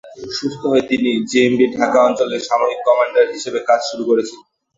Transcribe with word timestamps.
সুস্থ 0.31 0.61
হয়ে 0.63 0.83
তিনি 0.91 1.11
জেএমবির 1.31 1.71
ঢাকা 1.77 1.99
অঞ্চলের 2.07 2.41
সামরিক 2.47 2.79
কমান্ডার 2.87 3.25
হিসেবে 3.35 3.59
কাজ 3.69 3.81
করছিলেন। 4.07 4.43